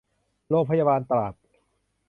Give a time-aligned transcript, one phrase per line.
[0.49, 1.33] โรงพยาบาลตราด